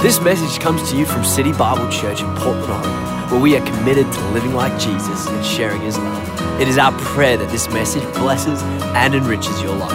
[0.00, 3.66] This message comes to you from City Bible Church in Portland, Oregon, where we are
[3.66, 6.60] committed to living like Jesus and sharing his love.
[6.60, 8.62] It is our prayer that this message blesses
[8.94, 9.90] and enriches your life.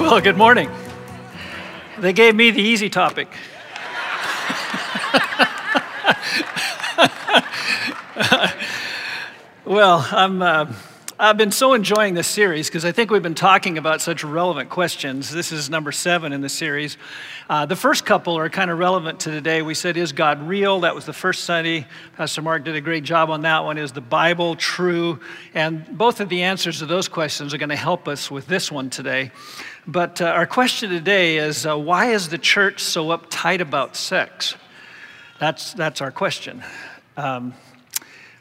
[0.00, 0.70] Well, good morning.
[1.98, 3.26] They gave me the easy topic.
[9.64, 10.40] well, I'm.
[10.40, 10.72] Uh,
[11.22, 14.70] I've been so enjoying this series because I think we've been talking about such relevant
[14.70, 15.30] questions.
[15.30, 16.96] This is number seven in the series.
[17.46, 19.60] Uh, the first couple are kind of relevant to today.
[19.60, 20.80] We said, Is God real?
[20.80, 21.86] That was the first Sunday.
[22.16, 23.76] Pastor Mark did a great job on that one.
[23.76, 25.20] Is the Bible true?
[25.52, 28.72] And both of the answers to those questions are going to help us with this
[28.72, 29.30] one today.
[29.86, 34.54] But uh, our question today is uh, Why is the church so uptight about sex?
[35.38, 36.64] That's, that's our question.
[37.18, 37.52] Um,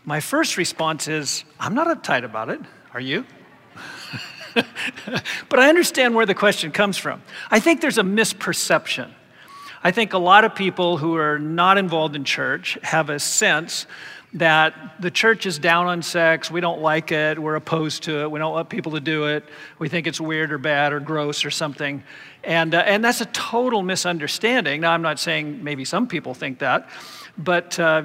[0.10, 2.60] my first response is, I'm not uptight about it.
[2.96, 3.26] Are you?
[4.56, 7.22] but I understand where the question comes from.
[7.52, 9.12] I think there's a misperception.
[9.84, 13.86] I think a lot of people who are not involved in church have a sense
[14.34, 18.32] that the church is down on sex, we don't like it, we're opposed to it,
[18.32, 19.44] we don't want people to do it,
[19.78, 22.04] we think it's weird or bad or gross or something.
[22.44, 24.82] And, uh, and that's a total misunderstanding.
[24.82, 26.90] Now, I'm not saying maybe some people think that,
[27.38, 28.04] but uh,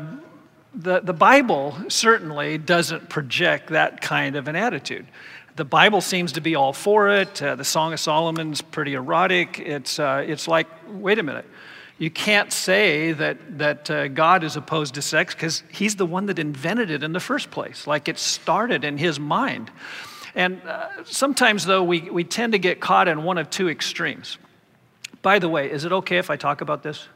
[0.75, 5.07] the, the Bible certainly doesn't project that kind of an attitude.
[5.57, 7.41] The Bible seems to be all for it.
[7.41, 9.61] Uh, the Song of Solomon's pretty erotic.
[9.61, 11.47] It's, uh, it's like, wait a minute.
[11.97, 16.27] You can't say that, that uh, God is opposed to sex because he's the one
[16.27, 17.87] that invented it in the first place.
[17.87, 19.71] Like it started in his mind.
[20.35, 24.39] And uh, sometimes, though, we, we tend to get caught in one of two extremes.
[25.23, 27.07] By the way, is it okay if I talk about this?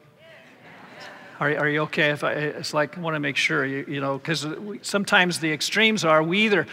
[1.41, 4.01] Are, are you okay if I, it's like, I want to make sure, you, you
[4.01, 4.47] know, because
[4.83, 6.67] sometimes the extremes are we either,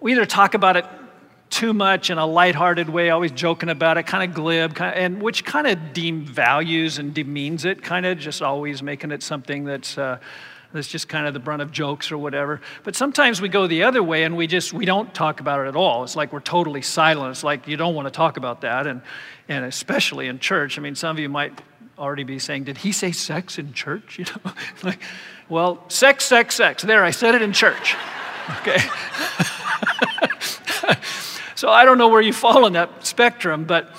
[0.00, 0.84] we either talk about it
[1.48, 5.02] too much in a lighthearted way, always joking about it, kind of glib, kind of,
[5.02, 9.64] and which kind of devalues and demeans it, kind of just always making it something
[9.64, 10.18] that's, uh,
[10.72, 12.60] that's just kind of the brunt of jokes or whatever.
[12.84, 15.68] But sometimes we go the other way and we just, we don't talk about it
[15.68, 16.04] at all.
[16.04, 17.32] It's like we're totally silent.
[17.32, 18.86] It's like you don't want to talk about that.
[18.86, 19.02] And,
[19.48, 20.78] and especially in church.
[20.78, 21.60] I mean, some of you might
[22.00, 24.18] already be saying, Did he say sex in church?
[24.20, 24.52] You know,
[24.82, 25.00] like,
[25.48, 26.82] well, sex, sex, sex.
[26.82, 27.94] There, I said it in church.
[28.62, 28.78] Okay.
[31.54, 33.94] so I don't know where you fall on that spectrum, but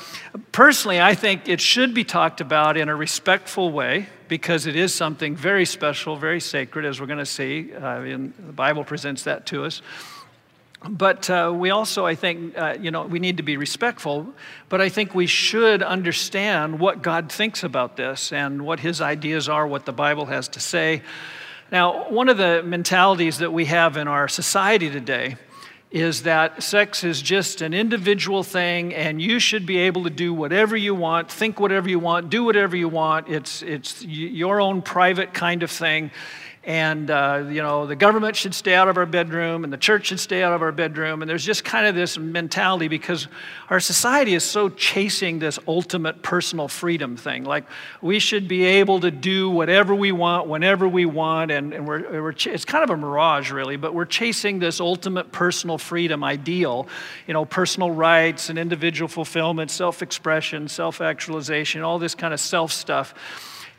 [0.51, 4.93] personally, I think it should be talked about in a respectful way because it is
[4.93, 7.73] something very special, very sacred, as we're going to see.
[7.73, 9.81] Uh, in, the Bible presents that to us.
[10.89, 14.33] But uh, we also, I think, uh, you know, we need to be respectful,
[14.67, 19.47] but I think we should understand what God thinks about this and what his ideas
[19.47, 21.03] are, what the Bible has to say.
[21.71, 25.35] Now, one of the mentalities that we have in our society today
[25.91, 30.33] is that sex is just an individual thing and you should be able to do
[30.33, 33.27] whatever you want, think whatever you want, do whatever you want.
[33.27, 36.09] It's, it's your own private kind of thing
[36.63, 40.07] and uh, you know the government should stay out of our bedroom and the church
[40.07, 41.21] should stay out of our bedroom.
[41.21, 43.27] And there's just kind of this mentality because
[43.69, 47.45] our society is so chasing this ultimate personal freedom thing.
[47.45, 47.65] Like
[48.01, 52.21] we should be able to do whatever we want whenever we want and, and we're,
[52.21, 56.23] we're ch- it's kind of a mirage really but we're chasing this ultimate personal freedom
[56.23, 56.87] ideal
[57.27, 63.13] you know personal rights and individual fulfillment self-expression self-actualization all this kind of self stuff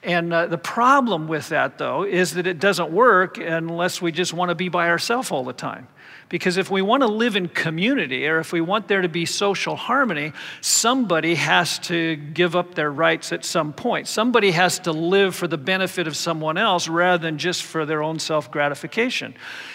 [0.02, 4.32] and uh, the problem with that, though, is that it doesn't work unless we just
[4.32, 5.86] want to be by ourselves all the time.
[6.32, 9.26] Because if we want to live in community or if we want there to be
[9.26, 10.32] social harmony,
[10.62, 14.08] somebody has to give up their rights at some point.
[14.08, 18.02] Somebody has to live for the benefit of someone else rather than just for their
[18.02, 19.34] own self gratification.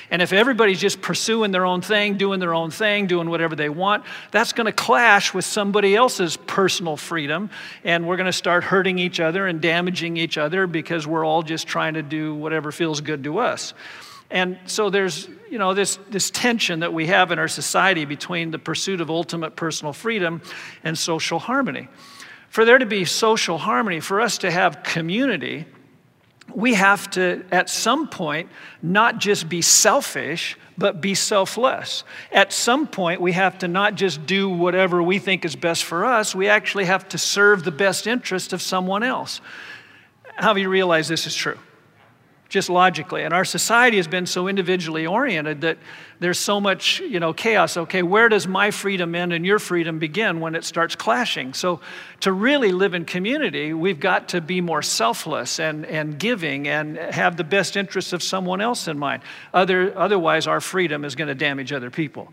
[0.10, 3.70] And if everybody's just pursuing their own thing, doing their own thing, doing whatever they
[3.70, 7.52] want, that's going to clash with somebody else's personal freedom.
[7.84, 11.44] And we're going to start hurting each other and damaging each other because we're all
[11.44, 13.76] just trying to do whatever feels good to us.
[14.32, 18.52] And so there's, you know, this, this tension that we have in our society between
[18.52, 20.42] the pursuit of ultimate personal freedom
[20.84, 21.88] and social harmony.
[22.50, 25.66] For there to be social harmony, for us to have community,
[26.54, 28.50] we have to, at some point,
[28.82, 32.04] not just be selfish, but be selfless.
[32.32, 36.06] At some point, we have to not just do whatever we think is best for
[36.06, 39.42] us, we actually have to serve the best interest of someone else.
[40.36, 41.58] How do you realize this is true?
[42.50, 43.24] Just logically.
[43.24, 45.78] And our society has been so individually oriented that
[46.20, 47.78] there's so much, you know, chaos.
[47.78, 51.54] Okay, where does my freedom end and your freedom begin when it starts clashing?
[51.54, 51.82] So
[52.22, 56.98] to really live in community, we've got to be more selfless and, and giving and
[56.98, 59.24] have the best interests of someone else in mind.
[59.54, 62.32] Other, otherwise, our freedom is going to damage other people.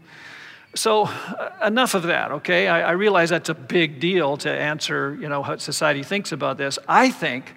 [0.77, 2.67] So, uh, enough of that, okay?
[2.67, 6.59] I, I, realize that's a big deal to answer, you know, what society thinks about
[6.59, 6.81] this.
[6.89, 7.55] I think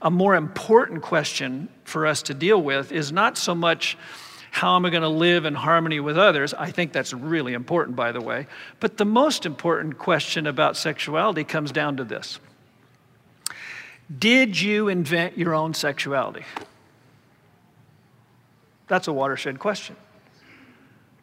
[0.00, 3.96] a more important question for us to deal with is not so much
[4.50, 6.54] how am I going to live in harmony with others?
[6.54, 8.46] I think that's really important, by the way.
[8.80, 12.38] But the most important question about sexuality comes down to this
[14.18, 16.44] Did you invent your own sexuality?
[18.88, 19.96] That's a watershed question.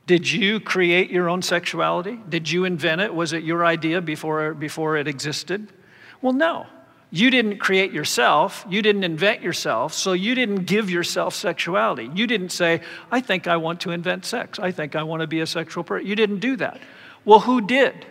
[0.06, 2.20] Did you create your own sexuality?
[2.30, 3.14] Did you invent it?
[3.14, 5.74] Was it your idea before, before it existed?
[6.22, 6.68] Well, no.
[7.12, 8.66] You didn't create yourself.
[8.70, 9.94] You didn't invent yourself.
[9.94, 12.10] So you didn't give yourself sexuality.
[12.14, 12.82] You didn't say,
[13.12, 14.60] I think I want to invent sex.
[14.60, 16.08] I think I want to be a sexual person.
[16.08, 16.80] You didn't do that.
[17.24, 18.06] Well, who did?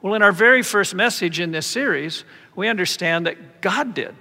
[0.00, 2.24] Well, in our very first message in this series,
[2.56, 4.14] we understand that God did.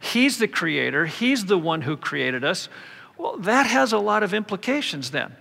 [0.00, 2.68] He's the creator, He's the one who created us.
[3.16, 5.34] Well, that has a lot of implications then.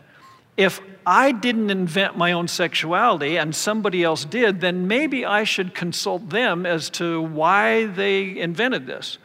[0.58, 5.74] If I didn't invent my own sexuality and somebody else did, then maybe I should
[5.74, 9.18] consult them as to why they invented this.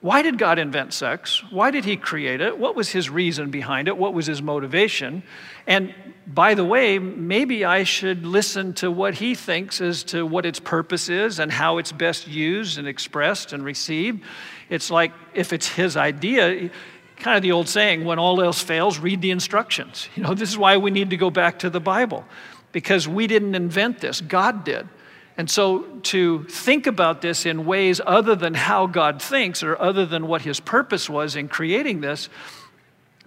[0.00, 1.42] Why did God invent sex?
[1.50, 2.56] Why did He create it?
[2.56, 3.96] What was His reason behind it?
[3.96, 5.24] What was His motivation?
[5.66, 5.92] And
[6.26, 10.60] by the way, maybe I should listen to what He thinks as to what its
[10.60, 14.22] purpose is and how it's best used and expressed and received.
[14.68, 16.70] It's like if it's His idea,
[17.18, 20.08] kind of the old saying when all else fails, read the instructions.
[20.14, 22.24] You know, this is why we need to go back to the Bible
[22.72, 24.88] because we didn't invent this, God did.
[25.36, 30.04] And so to think about this in ways other than how God thinks or other
[30.04, 32.28] than what his purpose was in creating this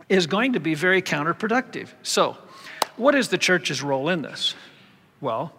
[0.10, 1.88] is going to be very counterproductive.
[2.04, 2.38] So,
[2.98, 4.56] what is the church's role in this?
[5.22, 5.54] Well,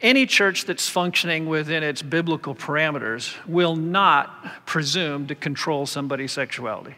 [0.00, 6.94] any church that's functioning within its biblical parameters will not presume to control somebody's sexuality.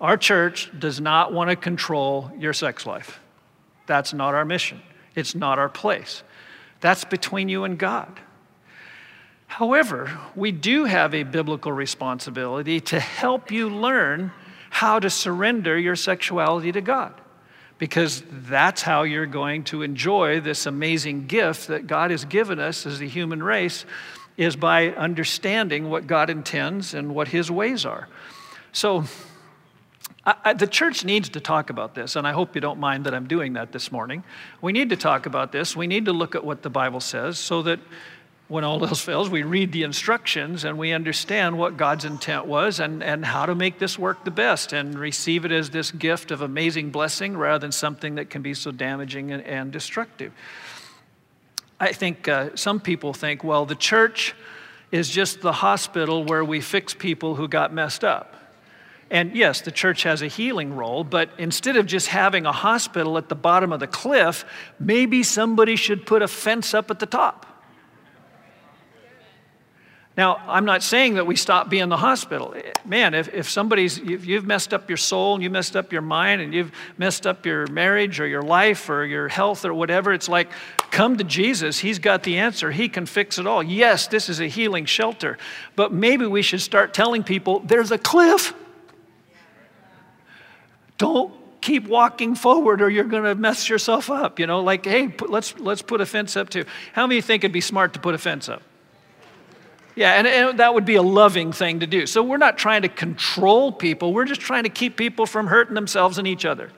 [0.00, 3.20] Our church does not want to control your sex life.
[3.86, 4.82] That's not our mission.
[5.14, 6.22] It's not our place.
[6.80, 8.20] That's between you and God.
[9.46, 14.32] However, we do have a biblical responsibility to help you learn
[14.70, 17.14] how to surrender your sexuality to God.
[17.78, 22.86] Because that's how you're going to enjoy this amazing gift that God has given us
[22.86, 23.84] as the human race,
[24.36, 28.08] is by understanding what God intends and what His ways are.
[28.72, 29.04] So,
[30.26, 33.06] I, I, the church needs to talk about this, and I hope you don't mind
[33.06, 34.24] that I'm doing that this morning.
[34.60, 35.76] We need to talk about this.
[35.76, 37.78] We need to look at what the Bible says so that
[38.48, 42.80] when all else fails, we read the instructions and we understand what God's intent was
[42.80, 46.30] and, and how to make this work the best and receive it as this gift
[46.30, 50.32] of amazing blessing rather than something that can be so damaging and, and destructive.
[51.78, 54.34] I think uh, some people think, well, the church
[54.90, 58.35] is just the hospital where we fix people who got messed up.
[59.10, 63.18] And yes, the church has a healing role, but instead of just having a hospital
[63.18, 64.44] at the bottom of the cliff,
[64.80, 67.46] maybe somebody should put a fence up at the top.
[70.16, 72.54] Now, I'm not saying that we stop being the hospital.
[72.56, 75.92] Eh, man, if, if somebody's, if you've messed up your soul and you messed up
[75.92, 79.74] your mind and you've messed up your marriage or your life or your health or
[79.74, 80.48] whatever, it's like,
[80.90, 81.78] come to Jesus.
[81.78, 82.70] He's got the answer.
[82.70, 83.62] He can fix it all.
[83.62, 85.36] Yes, this is a healing shelter,
[85.76, 88.54] but maybe we should start telling people there's a cliff.
[90.98, 94.38] Don't keep walking forward or you're going to mess yourself up.
[94.38, 96.64] You know, like, hey, put, let's, let's put a fence up too.
[96.92, 98.62] How many think it'd be smart to put a fence up?
[99.96, 102.06] Yeah, and, and, that would be a loving thing to do.
[102.06, 105.74] So we're not trying to control people, we're just trying to keep people from hurting
[105.74, 106.70] themselves and each other.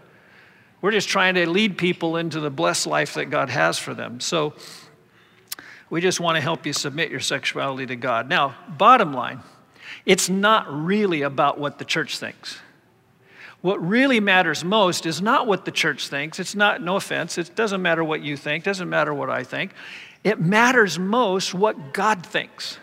[0.81, 4.21] We're just trying to lead people into the blessed life that God has for them.
[4.21, 4.54] So
[5.90, 8.28] we just want to help you submit your sexuality to God.
[8.28, 9.40] Now, bottom line,
[10.07, 12.61] it's not really about what the church thinks.
[13.61, 16.38] What really matters most is not what the church thinks.
[16.38, 19.73] It's not, no offense, it doesn't matter what you think, doesn't matter what I think.
[20.23, 22.79] It matters most what God thinks.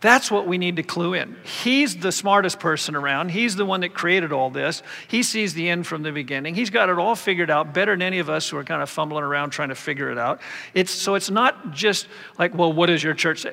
[0.00, 1.36] That's what we need to clue in.
[1.62, 3.30] He's the smartest person around.
[3.30, 4.82] He's the one that created all this.
[5.08, 6.54] He sees the end from the beginning.
[6.54, 8.88] He's got it all figured out better than any of us who are kind of
[8.88, 10.40] fumbling around trying to figure it out.
[10.72, 12.08] It's, so it's not just
[12.38, 13.52] like, well, what does your church say?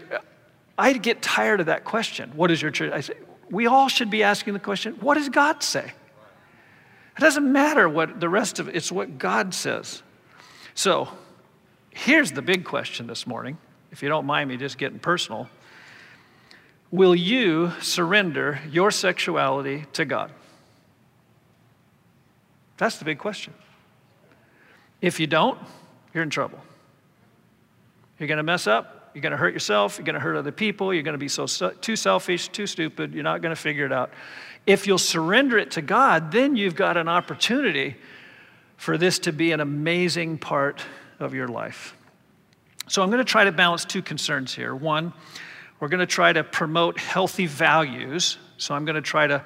[0.78, 2.32] I get tired of that question.
[2.34, 2.94] What does your church?
[2.94, 3.16] I say,
[3.50, 5.92] we all should be asking the question, what does God say?
[7.18, 10.04] It doesn't matter what the rest of it, it's what God says.
[10.76, 11.08] So
[11.90, 13.58] here's the big question this morning,
[13.92, 15.50] if you don't mind me just getting personal.
[16.92, 20.32] Will you surrender your sexuality to God?
[22.78, 23.54] That's the big question.
[25.02, 25.60] If you don't,
[26.14, 26.60] you're in trouble.
[28.20, 29.12] You're going to mess up.
[29.14, 29.98] You're going to hurt yourself.
[29.98, 30.94] You're going to hurt other people.
[30.94, 33.14] You're going to be so too selfish, too stupid.
[33.14, 34.12] You're not going to figure it out.
[34.68, 37.96] If you'll surrender it to God, then you've got an opportunity
[38.76, 40.84] for this to be an amazing part
[41.20, 41.96] of your life.
[42.88, 44.76] So I'm going to try to balance two concerns here.
[44.76, 45.14] One,
[45.80, 48.38] we're going to try to promote healthy values.
[48.58, 49.44] So I'm going to try to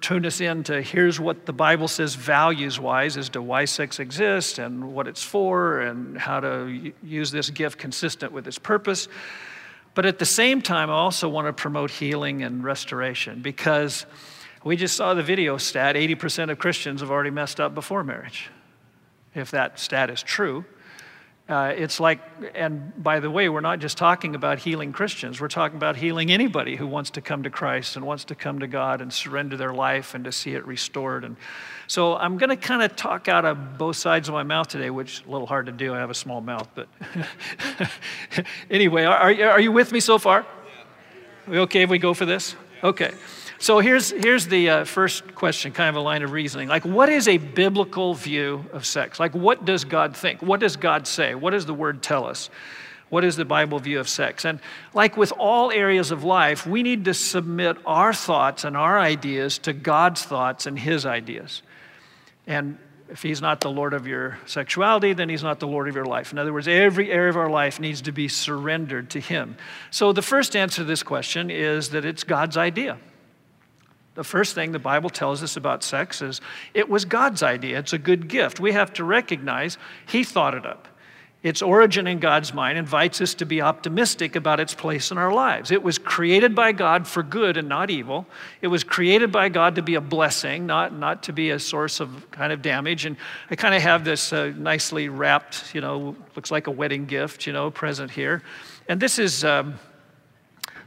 [0.00, 4.00] tune us in to here's what the Bible says values wise as to why sex
[4.00, 9.08] exists and what it's for and how to use this gift consistent with its purpose.
[9.94, 14.06] But at the same time, I also want to promote healing and restoration because
[14.64, 18.50] we just saw the video stat 80% of Christians have already messed up before marriage.
[19.34, 20.64] If that stat is true,
[21.48, 22.20] uh, it's like,
[22.54, 26.30] and by the way, we're not just talking about healing Christians, we're talking about healing
[26.30, 29.56] anybody who wants to come to Christ and wants to come to God and surrender
[29.56, 31.24] their life and to see it restored.
[31.24, 31.36] And
[31.88, 34.90] so I'm going to kind of talk out of both sides of my mouth today,
[34.90, 35.92] which is a little hard to do.
[35.92, 36.88] I have a small mouth, but
[38.70, 40.46] anyway, are, are you with me so far?
[41.48, 42.54] We okay if we go for this?
[42.84, 43.12] Okay.
[43.62, 46.66] So here's, here's the uh, first question, kind of a line of reasoning.
[46.66, 49.20] Like, what is a biblical view of sex?
[49.20, 50.42] Like, what does God think?
[50.42, 51.36] What does God say?
[51.36, 52.50] What does the word tell us?
[53.08, 54.44] What is the Bible view of sex?
[54.44, 54.58] And
[54.94, 59.58] like with all areas of life, we need to submit our thoughts and our ideas
[59.58, 61.62] to God's thoughts and His ideas.
[62.48, 62.78] And
[63.10, 66.04] if He's not the Lord of your sexuality, then He's not the Lord of your
[66.04, 66.32] life.
[66.32, 69.56] In other words, every area of our life needs to be surrendered to Him.
[69.92, 72.98] So the first answer to this question is that it's God's idea.
[74.14, 76.40] The first thing the Bible tells us about sex is
[76.74, 77.78] it was God's idea.
[77.78, 78.60] It's a good gift.
[78.60, 80.88] We have to recognize He thought it up.
[81.42, 85.32] Its origin in God's mind invites us to be optimistic about its place in our
[85.32, 85.72] lives.
[85.72, 88.26] It was created by God for good and not evil.
[88.60, 91.98] It was created by God to be a blessing, not, not to be a source
[91.98, 93.06] of kind of damage.
[93.06, 93.16] And
[93.50, 97.44] I kind of have this uh, nicely wrapped, you know, looks like a wedding gift,
[97.44, 98.42] you know, present here.
[98.88, 99.44] And this is.
[99.44, 99.74] Um,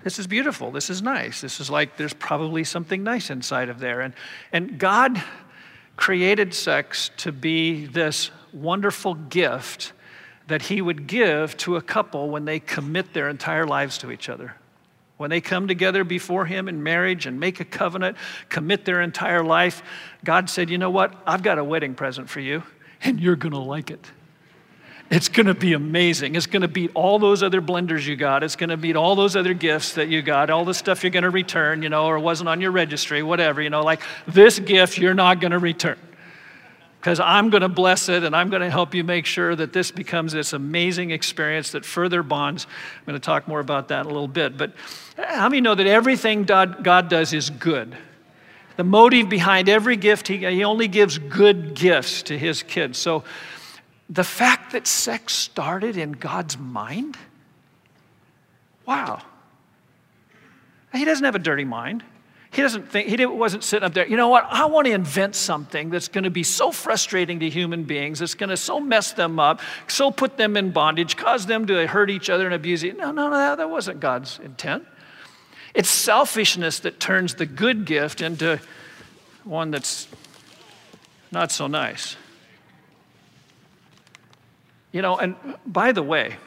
[0.05, 0.69] this is beautiful.
[0.69, 1.41] This is nice.
[1.41, 4.01] This is like there's probably something nice inside of there.
[4.01, 4.13] And,
[4.53, 5.21] and God
[5.97, 9.93] created sex to be this wonderful gift
[10.45, 14.29] that He would give to a couple when they commit their entire lives to each
[14.29, 14.53] other.
[15.17, 18.15] When they come together before Him in marriage and make a covenant,
[18.47, 19.81] commit their entire life,
[20.23, 21.15] God said, You know what?
[21.25, 22.61] I've got a wedding present for you,
[23.01, 24.05] and you're going to like it.
[25.11, 26.33] It's going to be amazing.
[26.35, 28.43] It's going to beat all those other blenders you got.
[28.43, 31.11] It's going to beat all those other gifts that you got, all the stuff you're
[31.11, 34.57] going to return, you know, or wasn't on your registry, whatever, you know, like this
[34.57, 35.97] gift you're not going to return.
[36.99, 39.73] Because I'm going to bless it and I'm going to help you make sure that
[39.73, 42.65] this becomes this amazing experience that further bonds.
[42.65, 44.57] I'm going to talk more about that in a little bit.
[44.57, 44.73] But
[45.15, 47.95] how many know that everything God, does is good?
[48.77, 52.97] The motive behind every gift, he, he only gives good gifts to his kids.
[52.97, 53.23] So,
[54.09, 57.17] the fact that sex started in God's mind?
[58.85, 59.21] Wow.
[60.93, 62.03] He doesn't have a dirty mind.
[62.51, 65.35] He doesn't think, he wasn't sitting up there, you know what, I want to invent
[65.35, 69.11] something that's going to be so frustrating to human beings, it's going to so mess
[69.11, 69.59] them up,
[69.89, 73.11] so put them in bondage, cause them to hurt each other and abuse each No,
[73.11, 74.85] no, no, that wasn't God's intent.
[75.73, 78.61] It's selfishness that turns the good gift into
[79.43, 80.07] one that's
[81.29, 82.15] not so nice.
[84.95, 85.35] You know, and
[85.65, 86.37] by the way,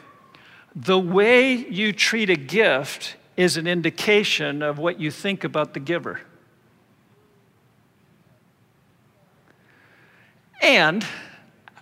[0.75, 5.79] the way you treat a gift is an indication of what you think about the
[5.79, 6.21] giver.
[10.63, 11.05] And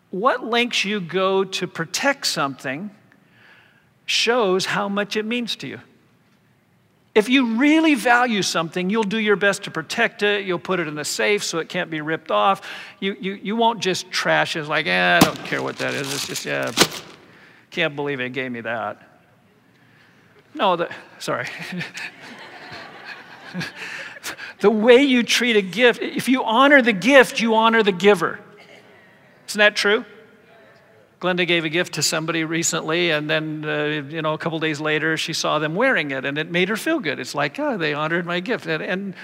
[0.10, 2.92] what lengths you go to protect something
[4.06, 5.80] shows how much it means to you.
[7.18, 10.46] If you really value something, you'll do your best to protect it.
[10.46, 12.62] You'll put it in a safe so it can't be ripped off.
[13.00, 16.14] You, you, you won't just trash it like, eh, I don't care what that is.
[16.14, 16.72] It's just, yeah,
[17.72, 19.02] can't believe it gave me that.
[20.54, 21.48] No, the, sorry.
[24.60, 28.40] the way you treat a gift, if you honor the gift, you honor the giver.
[29.48, 30.06] Isn't that true?
[31.20, 34.80] Glenda gave a gift to somebody recently, and then, uh, you know, a couple days
[34.80, 37.20] later, she saw them wearing it, and it made her feel good.
[37.20, 38.68] It's like, oh, they honored my gift.
[38.68, 39.16] And, and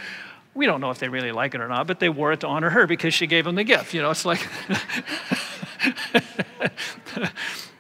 [0.55, 2.47] we don't know if they really like it or not, but they wore it to
[2.47, 3.93] honor her because she gave them the gift.
[3.93, 4.47] You know, it's like,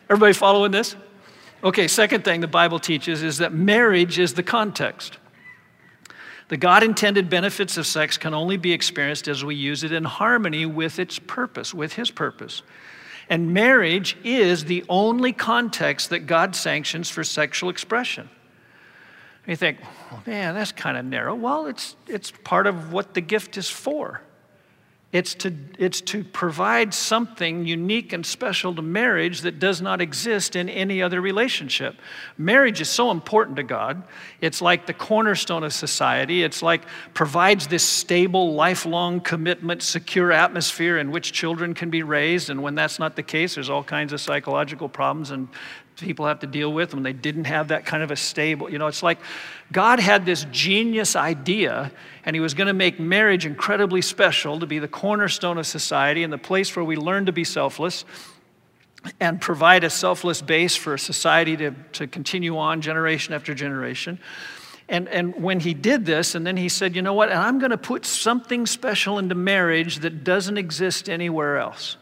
[0.09, 0.95] everybody following this?
[1.63, 5.17] Okay, second thing the Bible teaches is that marriage is the context.
[6.49, 10.03] The God intended benefits of sex can only be experienced as we use it in
[10.03, 12.61] harmony with its purpose, with His purpose.
[13.33, 18.29] And marriage is the only context that God sanctions for sexual expression.
[18.29, 19.79] And you think,
[20.11, 21.33] well, man, that's kind of narrow.
[21.33, 24.21] Well, it's, it's part of what the gift is for.
[25.13, 30.55] It's to, it's to provide something unique and special to marriage that does not exist
[30.55, 31.97] in any other relationship.
[32.35, 34.01] Marriage is so important to God.
[34.41, 36.41] It's like the cornerstone of society.
[36.41, 36.81] It's like
[37.13, 42.49] provides this stable, lifelong commitment, secure atmosphere in which children can be raised.
[42.49, 45.47] And when that's not the case, there's all kinds of psychological problems and
[45.97, 48.69] people have to deal with when they didn't have that kind of a stable.
[48.69, 49.19] You know, it's like
[49.71, 51.91] God had this genius idea,
[52.25, 56.23] and He was going to make marriage incredibly special to be the cornerstone of society
[56.23, 58.05] and the place where we learn to be selfless
[59.19, 64.19] and provide a selfless base for society to, to continue on generation after generation.
[64.89, 67.59] And, and when he did this, and then he said, you know what, and I'm
[67.59, 71.97] going to put something special into marriage that doesn't exist anywhere else.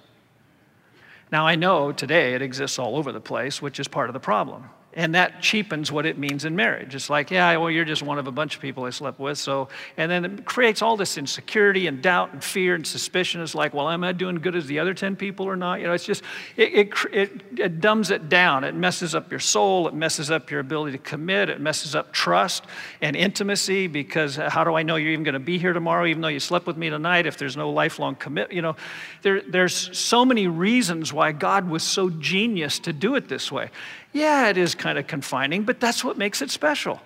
[1.32, 4.20] Now, I know today it exists all over the place, which is part of the
[4.20, 4.70] problem.
[4.94, 6.96] And that cheapens what it means in marriage.
[6.96, 9.38] It's like, yeah, well, you're just one of a bunch of people I slept with.
[9.38, 13.42] So, and then it creates all this insecurity and doubt and fear and suspicion.
[13.42, 15.80] It's like, well, am I doing good as the other 10 people or not?
[15.80, 16.24] You know, it's just,
[16.58, 18.66] it, it, it, it dumbs it down.
[18.66, 19.88] It messes up your soul.
[19.88, 21.50] It messes up your ability to commit.
[21.50, 22.66] It messes up trust
[23.02, 26.22] and intimacy because how do I know you're even going to be here tomorrow, even
[26.22, 28.52] though you slept with me tonight, if there's no lifelong commit?
[28.52, 28.76] You know,
[29.22, 33.70] there, there's so many reasons why God was so genius to do it this way.
[34.14, 37.02] Yeah, it is kind of confining, but that's what makes it special.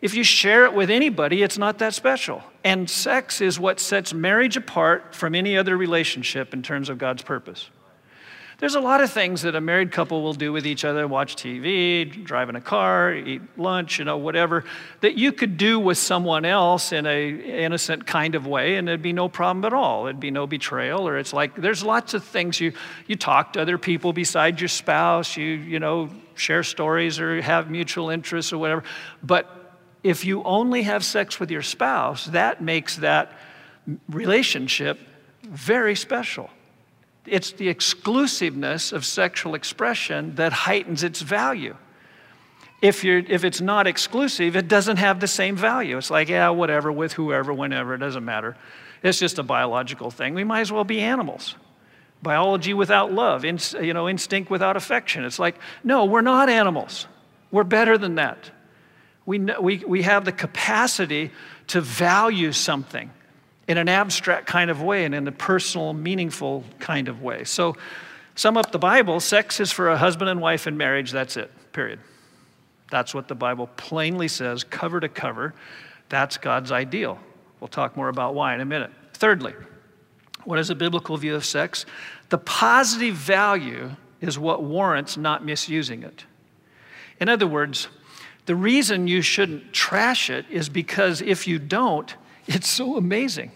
[0.00, 2.42] If you share it with anybody, it's not that special.
[2.64, 7.22] And sex is what sets marriage apart from any other relationship in terms of God's
[7.22, 7.70] purpose.
[8.58, 11.36] There's a lot of things that a married couple will do with each other watch
[11.36, 14.64] TV, drive in a car, eat lunch, you know, whatever
[15.02, 19.02] that you could do with someone else in a innocent kind of way, and it'd
[19.02, 20.06] be no problem at all.
[20.06, 22.72] It'd be no betrayal, or it's like there's lots of things you,
[23.06, 27.70] you talk to other people besides your spouse, you, you know, share stories or have
[27.70, 28.84] mutual interests or whatever.
[29.22, 33.32] But if you only have sex with your spouse, that makes that
[34.08, 34.98] relationship
[35.42, 36.48] very special.
[37.26, 41.76] It's the exclusiveness of sexual expression that heightens its value.
[42.82, 45.96] If, you're, if it's not exclusive, it doesn't have the same value.
[45.96, 48.56] It's like, yeah, whatever, with whoever, whenever, it doesn't matter.
[49.02, 50.34] It's just a biological thing.
[50.34, 51.54] We might as well be animals.
[52.22, 55.24] Biology without love, in, you know, instinct without affection.
[55.24, 57.06] It's like, no, we're not animals.
[57.50, 58.50] We're better than that.
[59.24, 61.30] We, we, we have the capacity
[61.68, 63.10] to value something
[63.68, 67.44] in an abstract kind of way and in a personal, meaningful kind of way.
[67.44, 67.76] So,
[68.34, 71.50] sum up the Bible sex is for a husband and wife in marriage, that's it,
[71.72, 71.98] period.
[72.90, 75.54] That's what the Bible plainly says, cover to cover.
[76.08, 77.18] That's God's ideal.
[77.60, 78.92] We'll talk more about why in a minute.
[79.14, 79.54] Thirdly,
[80.44, 81.84] what is a biblical view of sex?
[82.28, 86.24] The positive value is what warrants not misusing it.
[87.18, 87.88] In other words,
[88.44, 92.14] the reason you shouldn't trash it is because if you don't,
[92.46, 93.50] it's so amazing.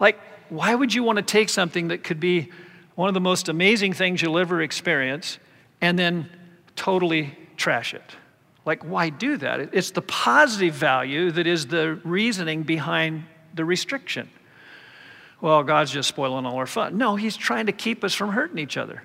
[0.00, 2.50] Like, why would you want to take something that could be
[2.94, 5.38] one of the most amazing things you'll ever experience
[5.80, 6.30] and then
[6.76, 8.02] totally trash it?
[8.66, 9.60] Like, why do that?
[9.74, 14.28] It's the positive value that is the reasoning behind the restriction.
[15.40, 16.96] Well, God's just spoiling all our fun.
[16.96, 19.02] No, He's trying to keep us from hurting each other.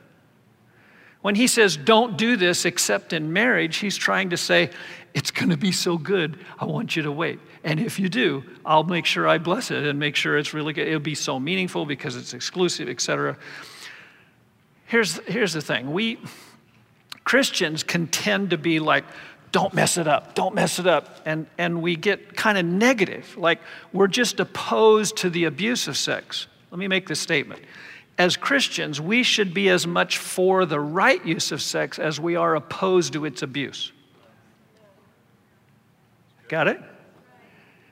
[1.22, 4.70] When He says, don't do this except in marriage, He's trying to say,
[5.14, 6.40] it's going to be so good.
[6.60, 7.40] I want you to wait.
[7.64, 10.74] And if you do, I'll make sure I bless it and make sure it's really
[10.74, 10.88] good.
[10.88, 13.38] It'll be so meaningful because it's exclusive, etc.
[14.86, 16.20] Here's, here's the thing we
[17.24, 19.04] Christians can tend to be like,
[19.52, 21.22] don't mess it up, don't mess it up.
[21.26, 23.60] And, and we get kind of negative, like
[23.94, 26.48] we're just opposed to the abuse of sex.
[26.72, 27.62] Let me make this statement.
[28.18, 32.36] As Christians, we should be as much for the right use of sex as we
[32.36, 33.92] are opposed to its abuse.
[36.50, 36.82] Got it?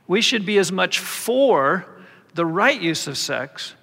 [0.08, 1.86] We should be as much for
[2.34, 3.76] the right use of sex,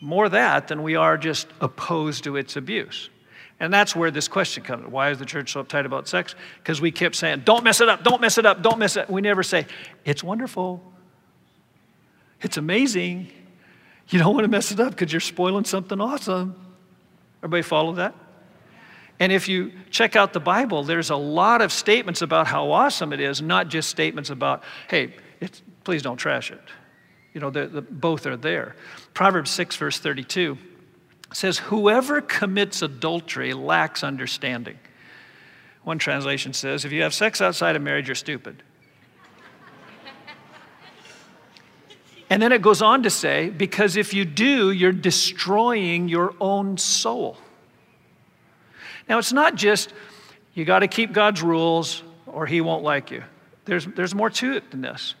[0.00, 3.10] more that, than we are just opposed to its abuse.
[3.60, 4.86] And that's where this question comes.
[4.86, 6.34] Why is the church so uptight about sex?
[6.58, 9.08] Because we kept saying, don't mess it up, don't mess it up, don't mess it.
[9.08, 9.66] We never say,
[10.04, 10.82] it's wonderful,
[12.42, 13.30] it's amazing.
[14.08, 16.54] You don't want to mess it up because you're spoiling something awesome.
[17.38, 18.14] Everybody follow that?
[19.20, 23.12] And if you check out the Bible, there's a lot of statements about how awesome
[23.12, 25.14] it is, not just statements about, hey,
[25.84, 26.60] please don't trash it.
[27.32, 28.76] You know, the, the, both are there.
[29.12, 30.58] Proverbs 6, verse 32
[31.32, 34.78] says, Whoever commits adultery lacks understanding.
[35.82, 38.62] One translation says, If you have sex outside of marriage, you're stupid.
[42.30, 46.78] and then it goes on to say, Because if you do, you're destroying your own
[46.78, 47.36] soul.
[49.08, 49.92] Now, it's not just
[50.54, 53.22] you got to keep God's rules or he won't like you.
[53.64, 55.14] There's, there's more to it than this.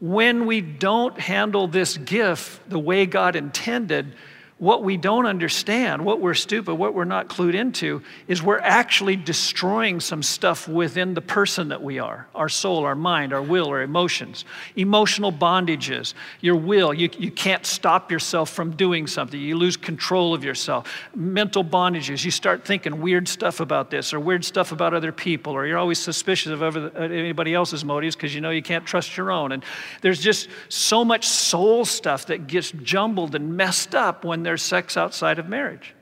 [0.00, 4.14] when we don't handle this gift the way God intended,
[4.60, 9.16] what we don't understand, what we're stupid, what we're not clued into, is we're actually
[9.16, 13.68] destroying some stuff within the person that we are our soul, our mind, our will,
[13.68, 14.44] our emotions.
[14.76, 20.34] Emotional bondages, your will, you, you can't stop yourself from doing something, you lose control
[20.34, 20.92] of yourself.
[21.14, 25.54] Mental bondages, you start thinking weird stuff about this or weird stuff about other people,
[25.54, 26.62] or you're always suspicious of
[26.96, 29.52] anybody else's motives because you know you can't trust your own.
[29.52, 29.64] And
[30.02, 34.96] there's just so much soul stuff that gets jumbled and messed up when there's sex
[34.96, 35.94] outside of marriage.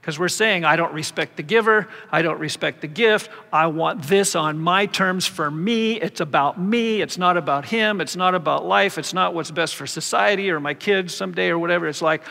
[0.00, 4.04] Because we're saying, I don't respect the giver, I don't respect the gift, I want
[4.04, 6.00] this on my terms for me.
[6.00, 9.76] It's about me, it's not about him, it's not about life, it's not what's best
[9.76, 11.86] for society or my kids someday or whatever.
[11.86, 12.22] It's like,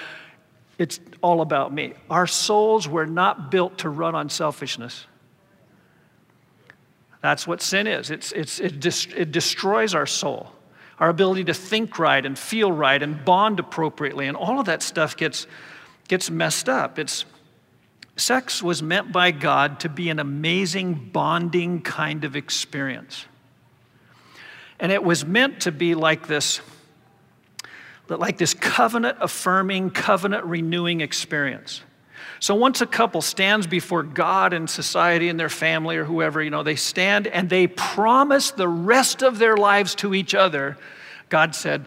[0.80, 1.93] it's all about me.
[2.10, 5.06] Our souls were not built to run on selfishness.
[7.21, 8.10] That's what sin is.
[8.10, 8.84] It's, it's, it,
[9.15, 10.52] it destroys our soul
[11.00, 14.82] our ability to think right and feel right and bond appropriately, and all of that
[14.82, 15.48] stuff gets,
[16.08, 16.98] gets messed up.
[16.98, 17.26] It's,
[18.16, 23.26] sex was meant by God to be an amazing bonding kind of experience.
[24.80, 26.62] And it was meant to be like this,
[28.10, 31.82] like this covenant affirming, covenant renewing experience.
[32.39, 36.50] So once a couple stands before God and society and their family or whoever, you
[36.50, 40.78] know, they stand and they promise the rest of their lives to each other.
[41.30, 41.86] God said,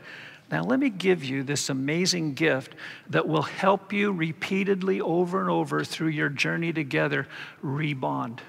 [0.50, 2.74] now, let me give you this amazing gift
[3.08, 7.28] that will help you repeatedly over and over through your journey together
[7.62, 8.40] rebond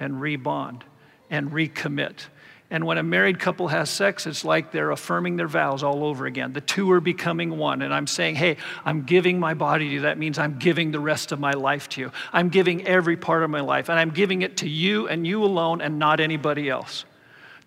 [0.00, 0.80] and rebond
[1.28, 2.26] and recommit.
[2.68, 6.26] And when a married couple has sex, it's like they're affirming their vows all over
[6.26, 6.52] again.
[6.52, 7.80] The two are becoming one.
[7.80, 10.00] And I'm saying, hey, I'm giving my body to you.
[10.00, 12.12] That means I'm giving the rest of my life to you.
[12.32, 13.88] I'm giving every part of my life.
[13.88, 17.04] And I'm giving it to you and you alone and not anybody else.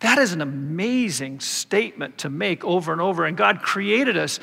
[0.01, 3.25] That is an amazing statement to make over and over.
[3.25, 4.39] And God created us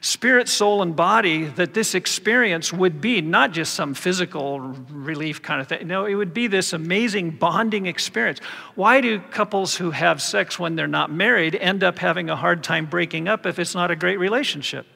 [0.00, 4.60] spirit, soul, and body that this experience would be not just some physical
[4.90, 5.86] relief kind of thing.
[5.86, 8.38] No, it would be this amazing bonding experience.
[8.74, 12.64] Why do couples who have sex when they're not married end up having a hard
[12.64, 14.86] time breaking up if it's not a great relationship?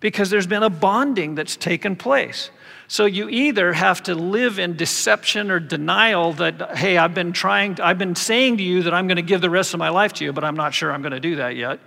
[0.00, 2.50] Because there's been a bonding that's taken place.
[2.88, 7.80] So you either have to live in deception or denial that, hey, I've been trying,
[7.80, 10.12] I've been saying to you that I'm going to give the rest of my life
[10.14, 11.78] to you, but I'm not sure I'm going to do that yet.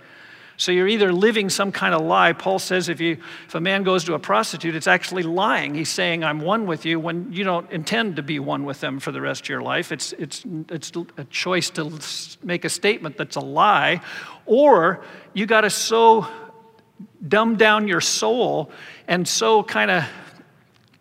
[0.58, 2.32] So you're either living some kind of lie.
[2.32, 5.74] Paul says if, you, if a man goes to a prostitute, it's actually lying.
[5.74, 8.98] He's saying, I'm one with you when you don't intend to be one with them
[8.98, 9.92] for the rest of your life.
[9.92, 11.92] It's, it's, it's a choice to
[12.42, 14.00] make a statement that's a lie.
[14.46, 16.26] Or you got to so
[17.28, 18.70] dumb down your soul
[19.06, 20.04] and so kind of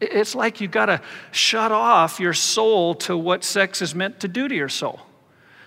[0.01, 4.27] it's like you got to shut off your soul to what sex is meant to
[4.27, 4.99] do to your soul.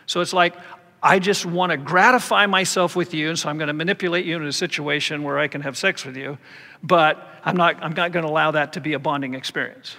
[0.07, 0.55] So it's like,
[1.03, 4.37] I just want to gratify myself with you, and so I'm going to manipulate you
[4.37, 6.39] into a situation where I can have sex with you,
[6.83, 9.97] but I'm not, I'm not going to allow that to be a bonding experience.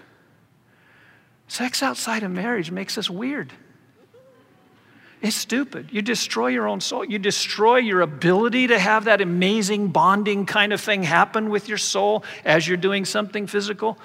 [1.48, 3.54] Sex outside of marriage makes us weird.
[5.22, 5.90] It's stupid.
[5.92, 7.04] You destroy your own soul.
[7.04, 11.78] You destroy your ability to have that amazing bonding kind of thing happen with your
[11.78, 13.98] soul as you're doing something physical.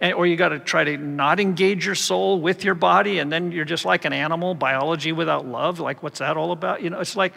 [0.00, 3.32] And, or you got to try to not engage your soul with your body, and
[3.32, 5.80] then you're just like an animal, biology without love.
[5.80, 6.82] Like, what's that all about?
[6.82, 7.32] You know, it's like,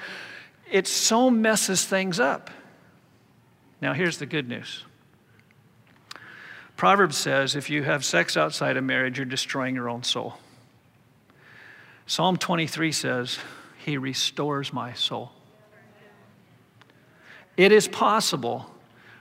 [0.69, 2.49] it so messes things up.
[3.81, 4.83] Now, here's the good news
[6.75, 10.35] Proverbs says if you have sex outside of marriage, you're destroying your own soul.
[12.07, 13.37] Psalm 23 says,
[13.77, 15.31] He restores my soul.
[17.55, 18.71] It is possible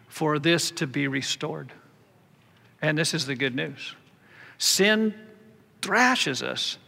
[0.06, 1.72] for this to be restored.
[2.80, 3.94] And this is the good news
[4.58, 5.14] sin
[5.80, 6.78] thrashes us.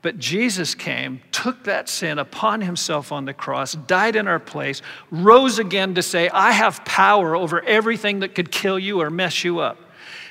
[0.00, 4.82] But Jesus came, took that sin upon himself on the cross, died in our place,
[5.12, 9.44] rose again to say, I have power over everything that could kill you or mess
[9.44, 9.78] you up.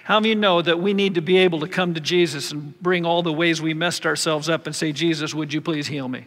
[0.04, 3.06] How many know that we need to be able to come to Jesus and bring
[3.06, 6.26] all the ways we messed ourselves up and say, Jesus, would you please heal me?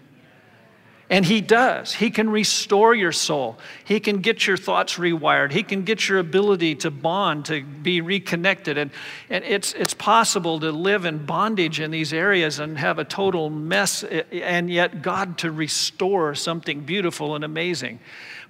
[1.11, 1.93] And he does.
[1.95, 3.59] He can restore your soul.
[3.85, 5.53] He can get your thoughts rewired.
[5.53, 8.79] He can get your ability to bond, to be reconnected.
[8.79, 8.91] And,
[9.29, 13.51] and it's, it's possible to live in bondage in these areas and have a total
[13.51, 18.01] mess, and yet God to restore something beautiful and amazing.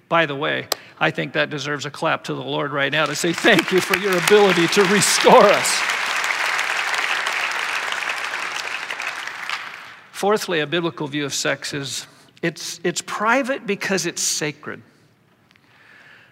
[0.07, 3.15] By the way, I think that deserves a clap to the Lord right now to
[3.15, 5.81] say thank you for your ability to restore us.
[10.13, 12.07] Fourthly, a biblical view of sex is
[12.45, 14.83] it's, it's private because it's sacred.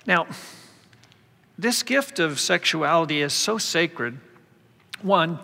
[0.06, 0.28] Now,
[1.58, 4.20] this gift of sexuality is so sacred.
[5.02, 5.40] One,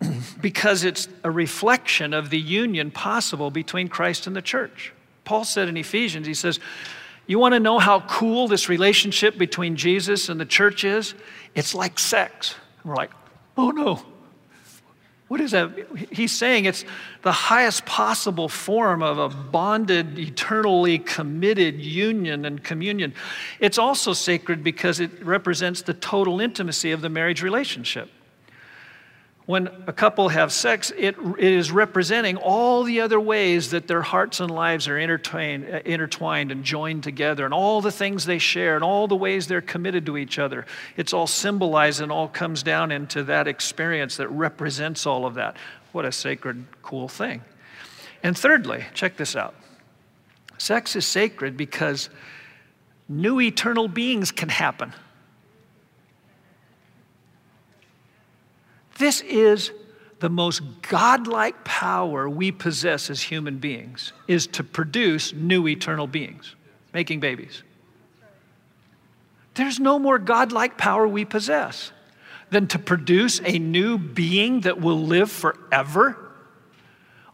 [0.40, 4.94] because it's a reflection of the union possible between Christ and the church.
[5.24, 6.58] Paul said in Ephesians, he says,
[7.26, 11.14] You want to know how cool this relationship between Jesus and the church is?
[11.54, 12.54] It's like sex.
[12.82, 13.10] And we're like,
[13.58, 14.02] Oh no.
[15.30, 15.70] What is that?
[16.10, 16.84] He's saying it's
[17.22, 23.14] the highest possible form of a bonded, eternally committed union and communion.
[23.60, 28.10] It's also sacred because it represents the total intimacy of the marriage relationship
[29.50, 34.00] when a couple have sex, it, it is representing all the other ways that their
[34.00, 38.38] hearts and lives are intertwined, uh, intertwined and joined together, and all the things they
[38.38, 40.66] share, and all the ways they're committed to each other.
[40.96, 45.56] It's all symbolized and all comes down into that experience that represents all of that.
[45.90, 47.42] What a sacred, cool thing.
[48.22, 49.56] And thirdly, check this out
[50.58, 52.08] sex is sacred because
[53.08, 54.92] new eternal beings can happen.
[59.00, 59.72] This is
[60.18, 66.54] the most godlike power we possess as human beings is to produce new eternal beings,
[66.92, 67.62] making babies.
[69.54, 71.92] There's no more godlike power we possess
[72.50, 76.18] than to produce a new being that will live forever.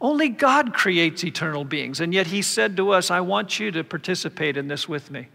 [0.00, 3.82] Only God creates eternal beings, and yet He said to us, I want you to
[3.82, 5.26] participate in this with me.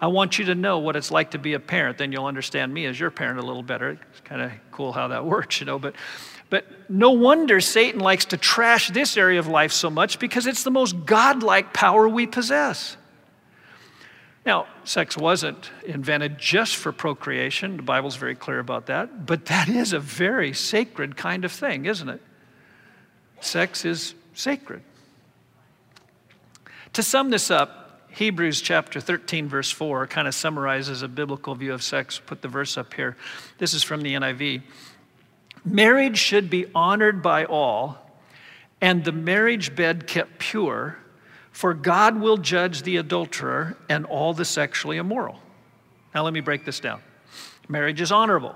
[0.00, 1.98] I want you to know what it's like to be a parent.
[1.98, 3.98] Then you'll understand me as your parent a little better.
[4.10, 5.78] It's kind of cool how that works, you know.
[5.78, 5.94] But,
[6.50, 10.64] but no wonder Satan likes to trash this area of life so much because it's
[10.64, 12.96] the most godlike power we possess.
[14.44, 17.78] Now, sex wasn't invented just for procreation.
[17.78, 19.26] The Bible's very clear about that.
[19.26, 22.22] But that is a very sacred kind of thing, isn't it?
[23.40, 24.82] Sex is sacred.
[26.92, 27.85] To sum this up,
[28.16, 32.18] Hebrews chapter 13, verse 4, kind of summarizes a biblical view of sex.
[32.18, 33.14] Put the verse up here.
[33.58, 34.62] This is from the NIV.
[35.66, 37.98] Marriage should be honored by all,
[38.80, 40.96] and the marriage bed kept pure,
[41.52, 45.38] for God will judge the adulterer and all the sexually immoral.
[46.14, 47.02] Now, let me break this down.
[47.68, 48.54] Marriage is honorable.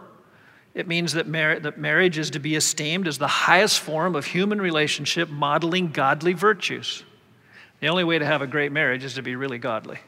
[0.72, 4.24] It means that, mar- that marriage is to be esteemed as the highest form of
[4.24, 7.04] human relationship modeling godly virtues.
[7.80, 9.98] The only way to have a great marriage is to be really godly.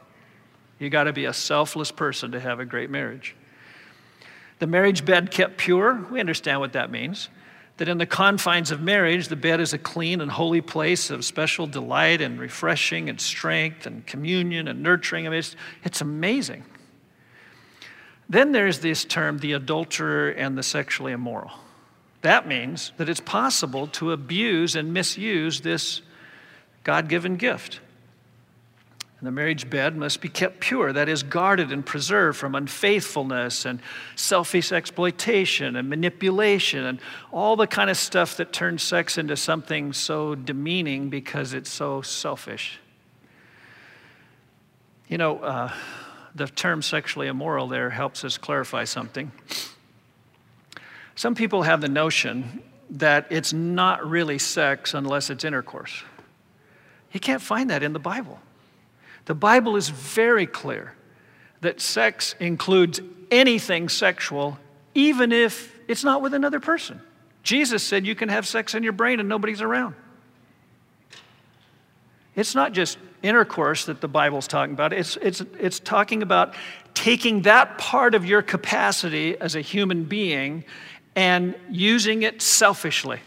[0.79, 3.35] You got to be a selfless person to have a great marriage.
[4.59, 7.29] The marriage bed kept pure, we understand what that means.
[7.77, 11.25] That in the confines of marriage, the bed is a clean and holy place of
[11.25, 15.25] special delight and refreshing and strength and communion and nurturing.
[15.25, 16.63] I mean, it's, it's amazing.
[18.29, 21.51] Then there's this term, the adulterer and the sexually immoral.
[22.21, 26.03] That means that it's possible to abuse and misuse this
[26.83, 27.79] God given gift.
[29.23, 33.63] And the marriage bed must be kept pure, that is, guarded and preserved from unfaithfulness
[33.63, 33.79] and
[34.17, 36.99] selfish exploitation and manipulation and
[37.31, 42.01] all the kind of stuff that turns sex into something so demeaning because it's so
[42.01, 42.81] selfish.
[45.07, 45.71] You know, uh,
[46.35, 49.31] the term sexually immoral there helps us clarify something.
[51.15, 56.03] Some people have the notion that it's not really sex unless it's intercourse.
[57.13, 58.39] You can't find that in the Bible.
[59.25, 60.93] The Bible is very clear
[61.61, 62.99] that sex includes
[63.31, 64.59] anything sexual,
[64.93, 67.01] even if it's not with another person.
[67.43, 69.95] Jesus said you can have sex in your brain and nobody's around.
[72.35, 76.55] It's not just intercourse that the Bible's talking about, it's, it's, it's talking about
[76.93, 80.65] taking that part of your capacity as a human being
[81.15, 83.19] and using it selfishly.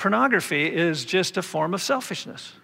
[0.00, 2.54] Pornography is just a form of selfishness.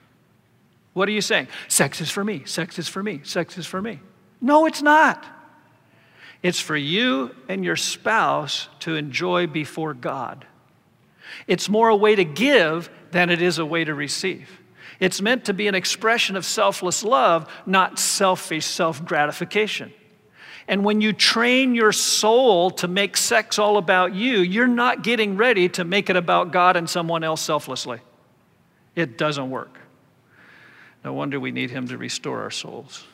[0.95, 1.49] What are you saying?
[1.69, 4.01] Sex is for me, sex is for me, sex is for me.
[4.41, 5.25] No, it's not.
[6.43, 10.47] It's for you and your spouse to enjoy before God.
[11.47, 14.49] It's more a way to give than it is a way to receive.
[14.99, 19.93] It's meant to be an expression of selfless love, not selfish self gratification.
[20.69, 25.37] And when you train your soul to make sex all about you, you're not getting
[25.37, 28.01] ready to make it about God and someone else selflessly.
[28.97, 29.79] It doesn't work.
[31.05, 33.05] No wonder we need Him to restore our souls.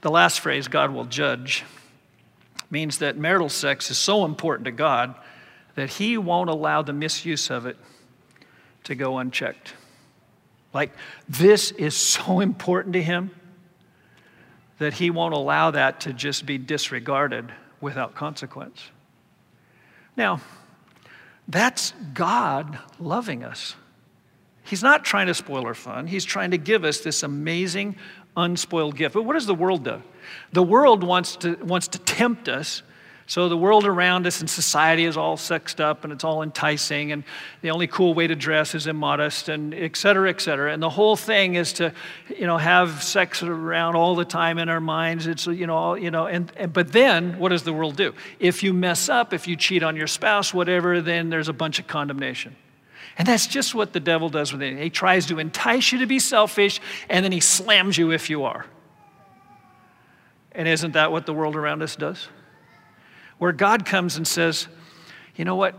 [0.00, 1.64] The last phrase, God will judge,
[2.70, 5.14] means that marital sex is so important to God
[5.74, 7.76] that He won't allow the misuse of it
[8.84, 9.74] to go unchecked.
[10.72, 10.92] Like,
[11.28, 13.30] this is so important to Him
[14.78, 18.90] that He won't allow that to just be disregarded without consequence.
[20.16, 20.40] Now,
[21.48, 23.74] that's God loving us.
[24.64, 27.96] He's not trying to spoil our fun, He's trying to give us this amazing,
[28.36, 29.14] unspoiled gift.
[29.14, 30.02] But what does the world do?
[30.52, 32.82] The world wants to, wants to tempt us
[33.26, 37.12] So the world around us and society is all sexed up and it's all enticing,
[37.12, 37.24] and
[37.62, 40.72] the only cool way to dress is immodest, and et cetera, et cetera.
[40.72, 41.94] And the whole thing is to,
[42.36, 45.26] you know, have sex around all the time in our minds.
[45.26, 48.12] It's, you know, you know, and, and but then what does the world do?
[48.38, 51.78] If you mess up, if you cheat on your spouse, whatever, then there's a bunch
[51.78, 52.56] of condemnation.
[53.18, 54.78] And that's just what the devil does with it.
[54.78, 58.44] He tries to entice you to be selfish, and then he slams you if you
[58.44, 58.66] are.
[60.52, 62.28] And isn't that what the world around us does?
[63.42, 64.68] Where God comes and says,
[65.34, 65.74] you know what?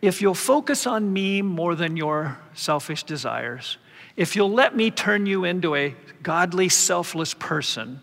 [0.00, 3.76] If you'll focus on me more than your selfish desires,
[4.16, 8.00] if you'll let me turn you into a godly, selfless person,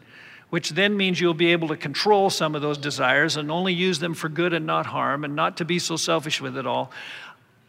[0.52, 3.98] which then means you'll be able to control some of those desires and only use
[3.98, 6.92] them for good and not harm and not to be so selfish with it all,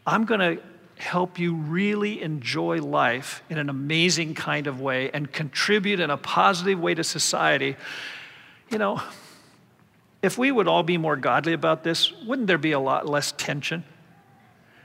[0.05, 0.61] I'm going to
[0.99, 6.17] help you really enjoy life in an amazing kind of way and contribute in a
[6.17, 7.75] positive way to society.
[8.69, 9.01] You know,
[10.27, 13.33] if we would all be more godly about this, wouldn't there be a lot less
[13.37, 13.83] tension?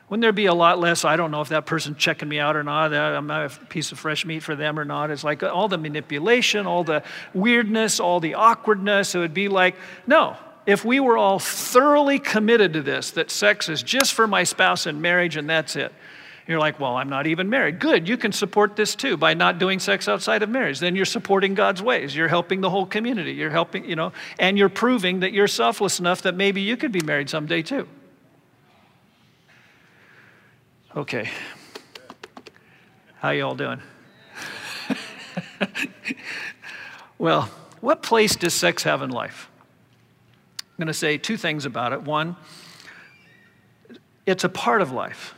[0.08, 2.54] Wouldn't there be a lot less, I don't know if that person's checking me out
[2.54, 5.10] or not, I'm a piece of fresh meat for them or not.
[5.10, 7.02] It's like uh, all the manipulation, all the
[7.34, 9.14] weirdness, all the awkwardness.
[9.14, 9.74] It would be like,
[10.06, 14.44] no, if we were all thoroughly committed to this, that sex is just for my
[14.44, 15.92] spouse and marriage and that's it,
[16.46, 17.78] you're like, well, I'm not even married.
[17.78, 20.80] Good, you can support this too by not doing sex outside of marriage.
[20.80, 22.16] Then you're supporting God's ways.
[22.16, 23.32] You're helping the whole community.
[23.32, 26.90] You're helping, you know, and you're proving that you're selfless enough that maybe you could
[26.90, 27.86] be married someday too.
[30.96, 31.30] Okay.
[33.18, 33.80] How y'all doing?
[37.18, 37.48] well,
[37.80, 39.48] what place does sex have in life?
[40.58, 42.02] I'm going to say two things about it.
[42.02, 42.34] One,
[44.26, 45.34] it's a part of life.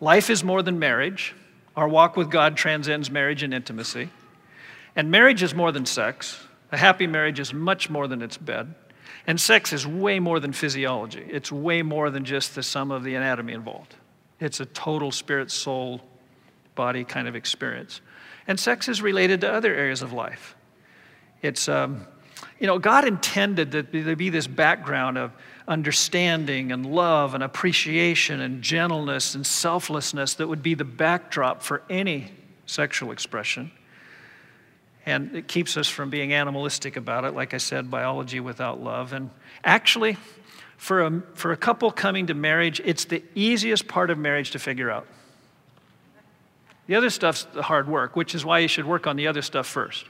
[0.00, 1.34] Life is more than marriage.
[1.76, 4.08] Our walk with God transcends marriage and intimacy.
[4.96, 6.42] And marriage is more than sex.
[6.72, 8.74] A happy marriage is much more than its bed.
[9.26, 11.24] And sex is way more than physiology.
[11.28, 13.94] It's way more than just the sum of the anatomy involved.
[14.40, 16.00] It's a total spirit, soul,
[16.74, 18.00] body kind of experience.
[18.46, 20.56] And sex is related to other areas of life.
[21.42, 22.06] It's, um,
[22.58, 25.32] you know, God intended that there be this background of
[25.70, 31.82] understanding and love and appreciation and gentleness and selflessness that would be the backdrop for
[31.88, 32.32] any
[32.66, 33.70] sexual expression.
[35.06, 39.12] And it keeps us from being animalistic about it, like I said, biology without love.
[39.12, 39.30] And
[39.64, 40.18] actually,
[40.76, 44.58] for a, for a couple coming to marriage, it's the easiest part of marriage to
[44.58, 45.06] figure out.
[46.88, 49.42] The other stuff's the hard work, which is why you should work on the other
[49.42, 50.04] stuff first.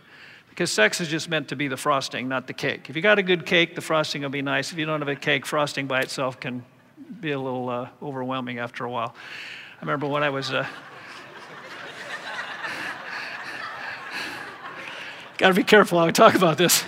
[0.60, 2.90] Because sex is just meant to be the frosting, not the cake.
[2.90, 4.72] If you got a good cake, the frosting will be nice.
[4.72, 6.62] If you don't have a cake, frosting by itself can
[7.18, 9.14] be a little uh, overwhelming after a while.
[9.78, 10.52] I remember when I was.
[10.52, 10.66] Uh,
[15.38, 16.84] got to be careful how I talk about this.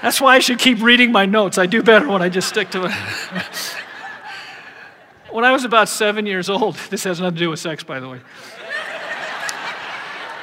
[0.00, 1.58] That's why I should keep reading my notes.
[1.58, 2.92] I do better when I just stick to it.
[5.30, 8.00] when I was about seven years old, this has nothing to do with sex, by
[8.00, 8.20] the way.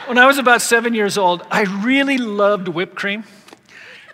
[0.07, 3.23] When I was about seven years old, I really loved whipped cream.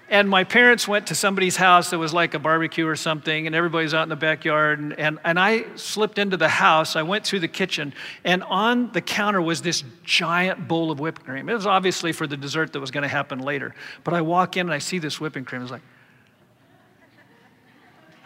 [0.10, 3.54] And my parents went to somebody's house that was like a barbecue or something, and
[3.54, 4.80] everybody's out in the backyard.
[4.80, 6.96] And, and, and I slipped into the house.
[6.96, 11.26] I went through the kitchen, and on the counter was this giant bowl of whipped
[11.26, 11.50] cream.
[11.50, 13.76] It was obviously for the dessert that was going to happen later.
[14.06, 15.60] But I walk in and I see this whipping cream.
[15.60, 15.82] I was like,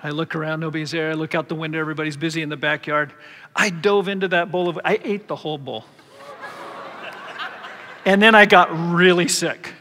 [0.04, 1.10] I look around, nobody's there.
[1.10, 3.12] I look out the window, everybody's busy in the backyard.
[3.56, 5.86] I dove into that bowl of, I ate the whole bowl.
[8.06, 9.74] And then I got really sick.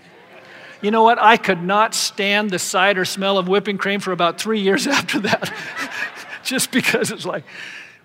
[0.80, 1.18] You know what?
[1.18, 4.86] I could not stand the sight or smell of whipping cream for about three years
[4.88, 5.54] after that,
[6.42, 7.44] just because it's like,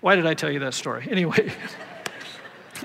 [0.00, 1.06] why did I tell you that story?
[1.10, 1.52] Anyway,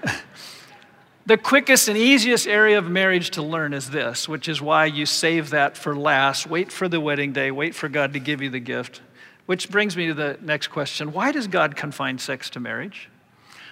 [1.26, 5.06] the quickest and easiest area of marriage to learn is this, which is why you
[5.06, 6.46] save that for last.
[6.46, 9.02] Wait for the wedding day, wait for God to give you the gift.
[9.46, 13.10] Which brings me to the next question Why does God confine sex to marriage?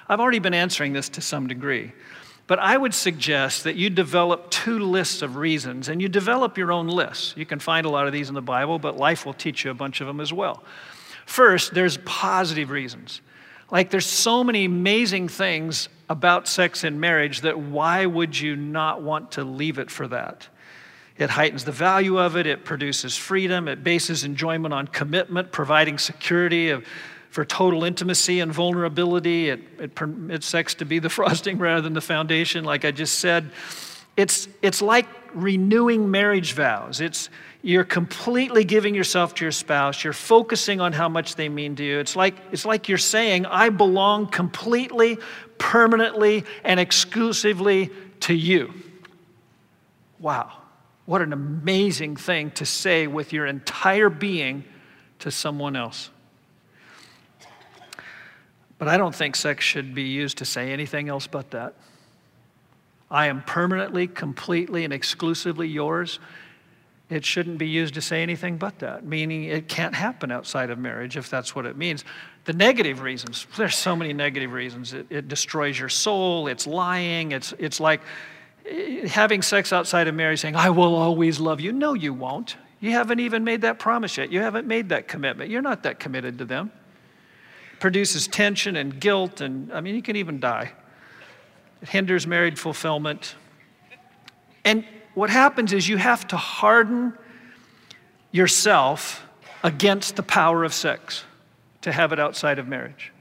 [0.07, 1.93] I've already been answering this to some degree.
[2.45, 6.71] But I would suggest that you develop two lists of reasons and you develop your
[6.71, 7.33] own lists.
[7.37, 9.71] You can find a lot of these in the Bible, but life will teach you
[9.71, 10.63] a bunch of them as well.
[11.25, 13.21] First, there's positive reasons.
[13.71, 19.01] Like there's so many amazing things about sex and marriage that why would you not
[19.01, 20.47] want to leave it for that?
[21.17, 25.97] It heightens the value of it, it produces freedom, it bases enjoyment on commitment, providing
[25.97, 26.85] security of
[27.33, 29.49] for total intimacy and vulnerability.
[29.49, 33.17] It, it permits sex to be the frosting rather than the foundation, like I just
[33.17, 33.49] said.
[34.15, 37.01] It's, it's like renewing marriage vows.
[37.01, 37.31] It's,
[37.63, 40.03] you're completely giving yourself to your spouse.
[40.03, 41.97] You're focusing on how much they mean to you.
[41.97, 45.17] It's like, it's like you're saying, I belong completely,
[45.57, 48.71] permanently, and exclusively to you.
[50.19, 50.51] Wow.
[51.07, 54.65] What an amazing thing to say with your entire being
[55.19, 56.11] to someone else.
[58.83, 61.73] But I don't think sex should be used to say anything else but that.
[63.09, 66.19] I am permanently, completely, and exclusively yours.
[67.09, 70.79] It shouldn't be used to say anything but that, meaning it can't happen outside of
[70.79, 72.03] marriage if that's what it means.
[72.43, 74.91] The negative reasons, there's so many negative reasons.
[74.91, 78.01] It, it destroys your soul, it's lying, it's, it's like
[78.69, 81.71] eh, having sex outside of marriage saying, I will always love you.
[81.71, 82.57] No, you won't.
[82.81, 84.29] You haven't even made that promise yet.
[84.29, 85.49] You haven't made that commitment.
[85.49, 86.69] You're not that committed to them.
[87.83, 90.71] Produces tension and guilt, and I mean, you can even die.
[91.81, 93.35] It hinders married fulfillment.
[94.63, 97.11] And what happens is you have to harden
[98.31, 99.27] yourself
[99.65, 101.25] against the power of sex
[101.81, 103.11] to have it outside of marriage.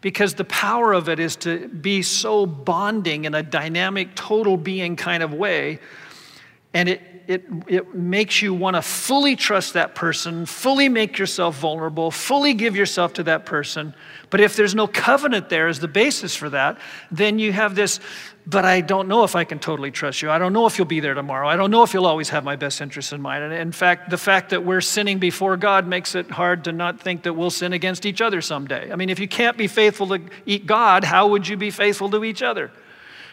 [0.00, 4.96] Because the power of it is to be so bonding in a dynamic, total being
[4.96, 5.78] kind of way.
[6.74, 11.58] And it, it, it makes you want to fully trust that person, fully make yourself
[11.58, 13.94] vulnerable, fully give yourself to that person.
[14.30, 16.78] But if there's no covenant there as the basis for that,
[17.10, 18.00] then you have this
[18.48, 20.30] but I don't know if I can totally trust you.
[20.30, 21.48] I don't know if you'll be there tomorrow.
[21.48, 23.42] I don't know if you'll always have my best interests in mind.
[23.42, 27.00] And in fact, the fact that we're sinning before God makes it hard to not
[27.00, 28.92] think that we'll sin against each other someday.
[28.92, 32.22] I mean, if you can't be faithful to God, how would you be faithful to
[32.22, 32.70] each other?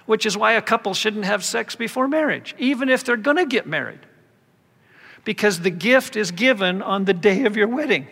[0.06, 3.46] Which is why a couple shouldn't have sex before marriage, even if they're going to
[3.46, 4.00] get married.
[5.24, 8.08] Because the gift is given on the day of your wedding.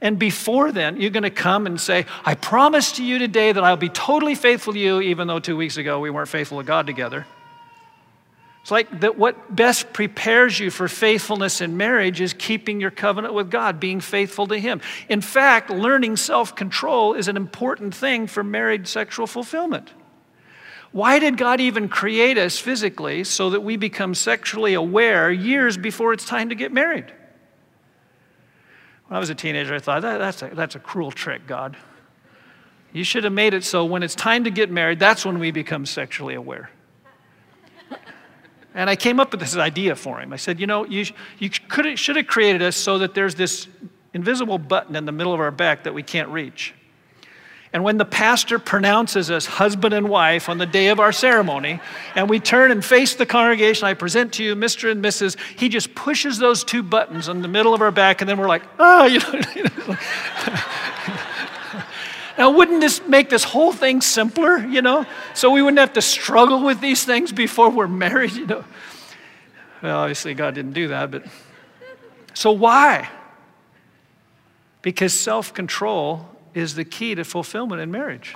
[0.00, 3.64] And before then, you're going to come and say, I promise to you today that
[3.64, 6.64] I'll be totally faithful to you, even though two weeks ago we weren't faithful to
[6.64, 7.26] God together.
[8.66, 13.32] It's like that what best prepares you for faithfulness in marriage is keeping your covenant
[13.32, 14.80] with God, being faithful to Him.
[15.08, 19.92] In fact, learning self control is an important thing for married sexual fulfillment.
[20.96, 26.14] Why did God even create us physically so that we become sexually aware years before
[26.14, 27.12] it's time to get married?
[29.06, 31.76] When I was a teenager, I thought, that, that's, a, that's a cruel trick, God.
[32.94, 35.50] You should have made it so when it's time to get married, that's when we
[35.50, 36.70] become sexually aware.
[38.74, 40.32] And I came up with this idea for him.
[40.32, 41.04] I said, you know, you,
[41.38, 43.68] you could, should have created us so that there's this
[44.14, 46.72] invisible button in the middle of our back that we can't reach.
[47.72, 51.80] And when the pastor pronounces us husband and wife on the day of our ceremony,
[52.14, 54.90] and we turn and face the congregation, I present to you Mr.
[54.90, 58.30] and Mrs., he just pushes those two buttons in the middle of our back, and
[58.30, 59.96] then we're like, oh, you know.
[62.38, 65.04] now, wouldn't this make this whole thing simpler, you know?
[65.34, 68.64] So we wouldn't have to struggle with these things before we're married, you know?
[69.82, 71.24] Well, obviously, God didn't do that, but.
[72.32, 73.08] So why?
[74.82, 78.34] Because self control is the key to fulfillment in marriage.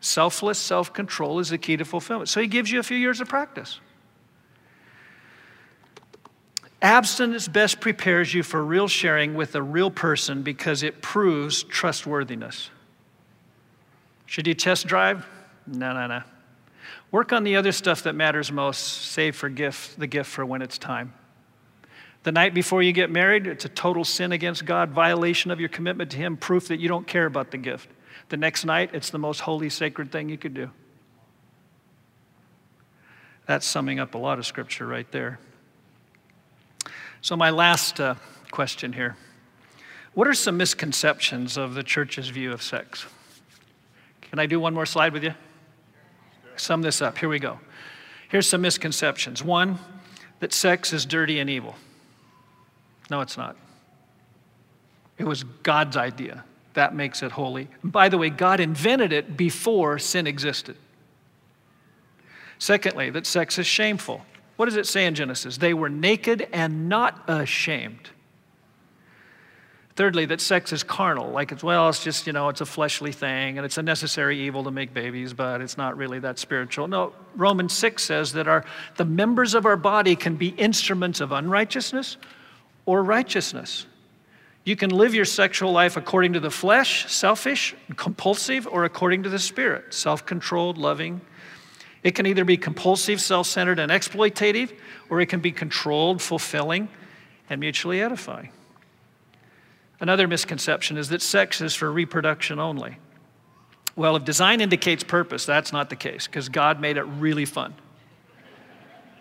[0.00, 2.30] Selfless self control is the key to fulfillment.
[2.30, 3.78] So he gives you a few years of practice.
[6.80, 12.70] Abstinence best prepares you for real sharing with a real person because it proves trustworthiness.
[14.24, 15.26] Should you test drive?
[15.66, 16.22] No, no, no.
[17.10, 18.78] Work on the other stuff that matters most.
[18.78, 21.12] Save for gift, the gift for when it's time.
[22.28, 25.70] The night before you get married, it's a total sin against God, violation of your
[25.70, 27.88] commitment to Him, proof that you don't care about the gift.
[28.28, 30.70] The next night, it's the most holy, sacred thing you could do.
[33.46, 35.38] That's summing up a lot of scripture right there.
[37.22, 38.16] So, my last uh,
[38.50, 39.16] question here
[40.12, 43.06] What are some misconceptions of the church's view of sex?
[44.20, 45.32] Can I do one more slide with you?
[46.56, 47.16] Sum this up.
[47.16, 47.58] Here we go.
[48.28, 49.42] Here's some misconceptions.
[49.42, 49.78] One,
[50.40, 51.74] that sex is dirty and evil.
[53.10, 53.56] No, it's not.
[55.16, 56.44] It was God's idea.
[56.74, 57.68] That makes it holy.
[57.82, 60.76] by the way, God invented it before sin existed.
[62.58, 64.24] Secondly, that sex is shameful.
[64.56, 65.56] What does it say in Genesis?
[65.56, 68.10] They were naked and not ashamed.
[69.94, 71.30] Thirdly, that sex is carnal.
[71.30, 74.38] Like it's, well, it's just, you know, it's a fleshly thing and it's a necessary
[74.40, 76.86] evil to make babies, but it's not really that spiritual.
[76.86, 78.64] No, Romans 6 says that our,
[78.96, 82.16] the members of our body can be instruments of unrighteousness
[82.88, 83.84] or righteousness.
[84.64, 89.28] You can live your sexual life according to the flesh, selfish, compulsive, or according to
[89.28, 91.20] the spirit, self controlled, loving.
[92.02, 94.72] It can either be compulsive, self centered, and exploitative,
[95.10, 96.88] or it can be controlled, fulfilling,
[97.50, 98.48] and mutually edifying.
[100.00, 102.96] Another misconception is that sex is for reproduction only.
[103.96, 107.74] Well, if design indicates purpose, that's not the case because God made it really fun.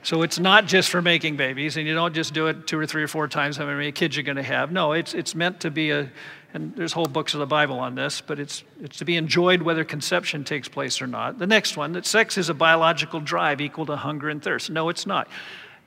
[0.08, 2.86] So it's not just for making babies, and you don't just do it two or
[2.86, 4.72] three or four times how many kids you're going to have.
[4.72, 6.10] No, it's, it's meant to be a,
[6.54, 9.62] and there's whole books of the Bible on this, but it's, it's to be enjoyed
[9.62, 11.40] whether conception takes place or not.
[11.40, 14.70] The next one, that sex is a biological drive equal to hunger and thirst.
[14.70, 15.28] No, it's not.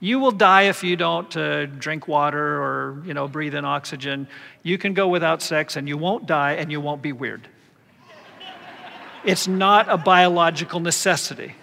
[0.01, 4.29] You will die if you don't uh, drink water or, you know, breathe in oxygen.
[4.63, 7.49] You can go without sex and you won't die and you won't be weird.
[9.25, 11.55] it's not a biological necessity.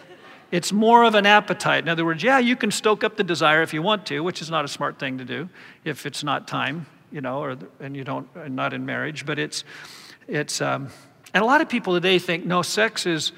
[0.52, 1.84] It's more of an appetite.
[1.84, 4.42] In other words, yeah, you can stoke up the desire if you want to, which
[4.42, 5.50] is not a smart thing to do
[5.84, 9.26] if it's not time, you know, or, and you don't, and not in marriage.
[9.26, 9.66] But it's,
[10.28, 10.90] it's, um,
[11.34, 13.34] and a lot of people today think, no, sex is,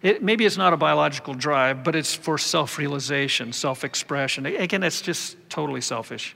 [0.00, 4.46] it, maybe it's not a biological drive, but it's for self realization, self expression.
[4.46, 6.34] Again, it's just totally selfish.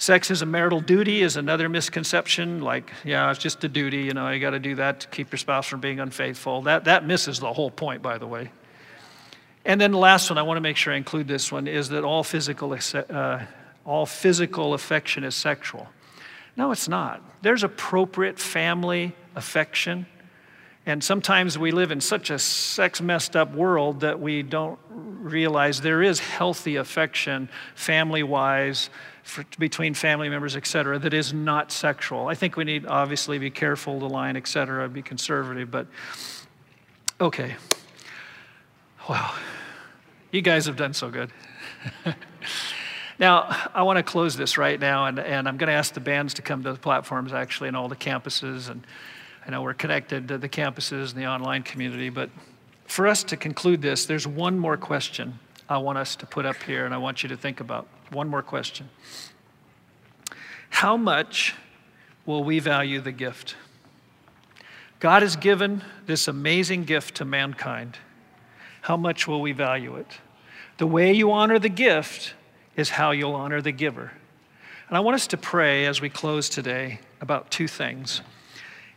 [0.00, 2.60] Sex is a marital duty is another misconception.
[2.60, 5.32] Like, yeah, it's just a duty, you know, you got to do that to keep
[5.32, 6.62] your spouse from being unfaithful.
[6.62, 8.52] That, that misses the whole point, by the way.
[9.64, 11.88] And then the last one, I want to make sure I include this one, is
[11.90, 13.40] that all physical, uh,
[13.84, 15.86] all physical affection is sexual.
[16.56, 17.22] No, it's not.
[17.42, 20.06] There's appropriate family affection.
[20.86, 25.82] And sometimes we live in such a sex messed up world that we don't realize
[25.82, 28.88] there is healthy affection, family wise,
[29.58, 32.28] between family members, et cetera, that is not sexual.
[32.28, 35.86] I think we need obviously be careful, the line, et cetera, be conservative, but
[37.20, 37.56] okay.
[39.08, 39.34] Wow.
[40.32, 41.30] You guys have done so good.
[43.18, 46.00] now, I want to close this right now, and, and I'm going to ask the
[46.00, 48.68] bands to come to the platforms actually in all the campuses.
[48.68, 48.86] And
[49.46, 52.28] I know we're connected to the campuses and the online community, but
[52.86, 55.38] for us to conclude this, there's one more question
[55.70, 57.88] I want us to put up here, and I want you to think about.
[58.10, 58.90] One more question
[60.68, 61.54] How much
[62.26, 63.56] will we value the gift?
[65.00, 67.96] God has given this amazing gift to mankind
[68.80, 70.06] how much will we value it?
[70.78, 72.34] The way you honor the gift
[72.76, 74.12] is how you'll honor the giver.
[74.88, 78.22] And I want us to pray as we close today about two things.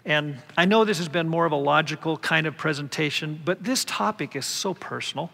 [0.06, 3.84] And I know this has been more of a logical kind of presentation, but this
[3.86, 5.30] topic is so personal.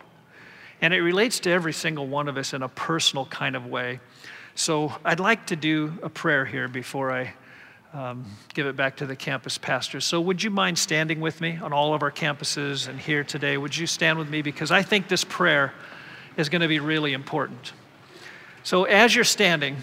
[0.82, 4.00] And it relates to every single one of us in a personal kind of way.
[4.56, 7.34] So I'd like to do a prayer here before I
[7.94, 10.06] um, give it back to the campus pastors.
[10.06, 13.58] So, would you mind standing with me on all of our campuses and here today?
[13.58, 14.42] Would you stand with me?
[14.42, 15.74] Because I think this prayer
[16.36, 17.74] is going to be really important.
[18.64, 19.78] So, as you're standing,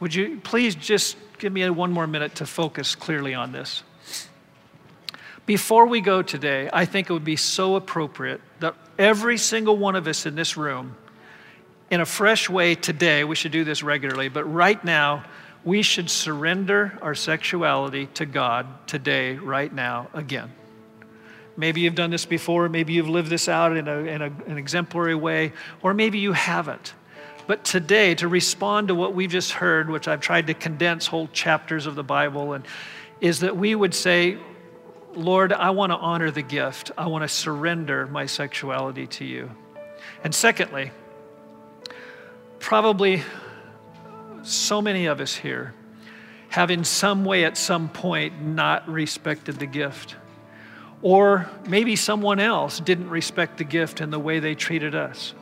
[0.00, 3.82] would you please just give me one more minute to focus clearly on this?
[5.46, 9.96] Before we go today, I think it would be so appropriate that every single one
[9.96, 10.96] of us in this room,
[11.90, 15.24] in a fresh way today, we should do this regularly, but right now,
[15.64, 20.52] we should surrender our sexuality to God today, right now, again.
[21.56, 24.56] Maybe you've done this before, maybe you've lived this out in, a, in a, an
[24.56, 25.52] exemplary way,
[25.82, 26.94] or maybe you haven't.
[27.46, 31.28] But today, to respond to what we've just heard, which I've tried to condense whole
[31.28, 32.64] chapters of the Bible, and
[33.20, 34.38] is that we would say,
[35.14, 36.92] Lord, I want to honor the gift.
[36.96, 39.50] I want to surrender my sexuality to you.
[40.22, 40.92] And secondly,
[42.60, 43.24] probably
[44.42, 45.74] so many of us here
[46.50, 50.16] have, in some way, at some point, not respected the gift.
[51.02, 55.34] Or maybe someone else didn't respect the gift in the way they treated us.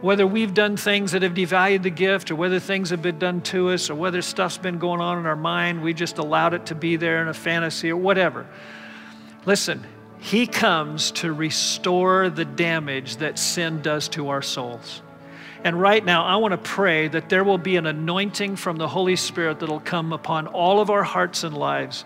[0.00, 3.40] Whether we've done things that have devalued the gift, or whether things have been done
[3.42, 6.66] to us, or whether stuff's been going on in our mind, we just allowed it
[6.66, 8.46] to be there in a fantasy, or whatever.
[9.46, 9.86] Listen,
[10.18, 15.02] He comes to restore the damage that sin does to our souls.
[15.66, 18.86] And right now, I want to pray that there will be an anointing from the
[18.86, 22.04] Holy Spirit that'll come upon all of our hearts and lives.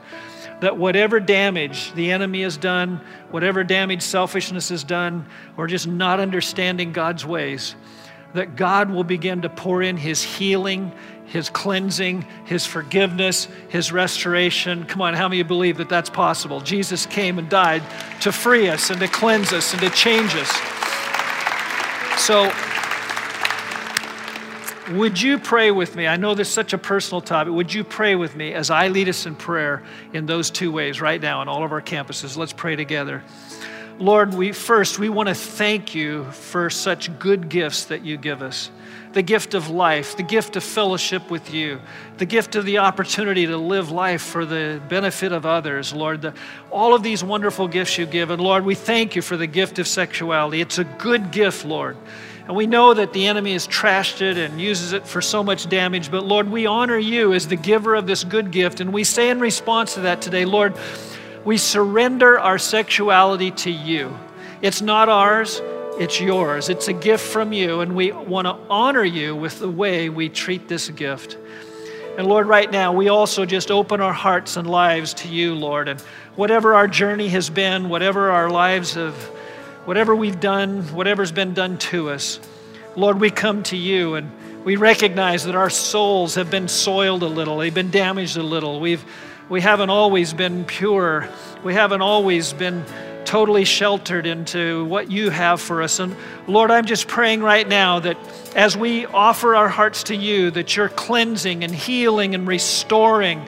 [0.61, 5.27] That whatever damage the enemy has done, whatever damage selfishness has done,
[5.59, 7.75] or just not understanding God's ways,
[8.33, 10.91] that God will begin to pour in His healing,
[11.27, 14.87] His cleansing, His forgiveness, His restoration.
[14.87, 16.63] Come on, how many believe that that's possible?
[16.63, 17.83] Jesus came and died
[18.23, 20.51] to free us and to cleanse us and to change us.
[22.17, 22.51] So,
[24.91, 26.07] would you pray with me?
[26.07, 27.53] I know this is such a personal topic.
[27.53, 29.83] Would you pray with me as I lead us in prayer
[30.13, 32.37] in those two ways right now on all of our campuses?
[32.37, 33.23] Let's pray together.
[33.99, 38.43] Lord, we first we want to thank you for such good gifts that you give
[38.43, 38.71] us.
[39.13, 41.81] The gift of life, the gift of fellowship with you,
[42.17, 46.23] the gift of the opportunity to live life for the benefit of others, Lord.
[46.23, 46.35] The,
[46.71, 48.31] all of these wonderful gifts you give.
[48.31, 50.61] And Lord, we thank you for the gift of sexuality.
[50.61, 51.97] It's a good gift, Lord.
[52.51, 55.69] And we know that the enemy has trashed it and uses it for so much
[55.69, 56.11] damage.
[56.11, 58.81] But Lord, we honor you as the giver of this good gift.
[58.81, 60.75] And we say in response to that today, Lord,
[61.45, 64.19] we surrender our sexuality to you.
[64.63, 65.63] It's not ours,
[65.97, 66.69] it's yours.
[66.69, 67.83] It's a gift from you.
[67.83, 71.39] And we want to honor you with the way we treat this gift.
[72.19, 75.87] And Lord, right now, we also just open our hearts and lives to you, Lord.
[75.87, 76.01] And
[76.35, 79.15] whatever our journey has been, whatever our lives have
[79.85, 82.41] whatever we've done, whatever's been done to us,
[82.97, 84.31] Lord, we come to you and
[84.63, 88.79] We recognize that our souls have been soiled a little, they've been damaged a little.
[88.79, 89.03] We've,
[89.49, 91.27] we haven't always been pure,
[91.65, 92.85] we haven't always been
[93.25, 95.99] totally sheltered into what you have for us.
[95.99, 96.15] And
[96.47, 98.19] Lord, I'm just praying right now that
[98.55, 103.47] as we offer our hearts to you, that you're cleansing and healing and restoring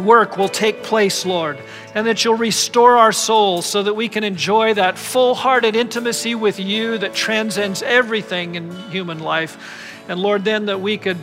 [0.00, 1.58] work will take place, Lord,
[1.94, 6.34] and that you'll restore our souls so that we can enjoy that full hearted intimacy
[6.34, 10.02] with you that transcends everything in human life.
[10.08, 11.18] And Lord, then that we could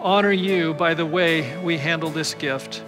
[0.00, 2.82] honor you by the way we handle this gift.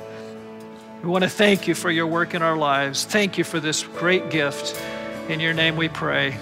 [1.03, 3.05] We want to thank you for your work in our lives.
[3.05, 4.81] Thank you for this great gift.
[5.29, 6.37] In your name we pray.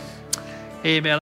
[0.84, 1.14] Amen.